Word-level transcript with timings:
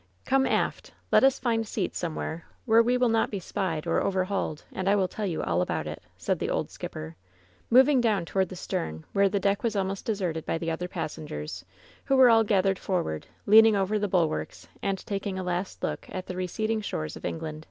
"Come 0.25 0.47
aft! 0.47 0.93
Let 1.11 1.23
us 1.23 1.37
find 1.37 1.67
seats 1.67 1.99
somewhere 1.99 2.47
where 2.65 2.81
we 2.81 2.97
will 2.97 3.07
not 3.09 3.29
be 3.29 3.39
spied 3.39 3.85
or 3.85 4.01
overhauled, 4.01 4.63
and 4.71 4.89
I 4.89 4.95
will 4.95 5.07
tell 5.07 5.27
you 5.27 5.43
all 5.43 5.61
about 5.61 5.85
it," 5.85 6.01
said 6.17 6.39
the 6.39 6.49
old 6.49 6.71
skipper, 6.71 7.15
moving 7.69 8.01
down 8.01 8.25
toward 8.25 8.49
the 8.49 8.55
stem, 8.55 9.05
where 9.13 9.29
the 9.29 9.39
deck 9.39 9.61
was 9.61 9.75
almost 9.75 10.03
deserted 10.03 10.43
by 10.43 10.57
the 10.57 10.71
other 10.71 10.87
passengers, 10.87 11.63
who 12.05 12.15
were 12.17 12.31
all 12.31 12.43
gathered 12.43 12.79
forward, 12.79 13.27
leaning 13.45 13.75
over 13.75 13.99
the 13.99 14.07
bulwarks 14.07 14.67
and 14.81 15.05
taking 15.05 15.37
a 15.37 15.43
last 15.43 15.83
look 15.83 16.07
at 16.11 16.25
the 16.25 16.35
receding 16.35 16.81
shoreB 16.81 17.15
of 17.15 17.23
England. 17.23 17.59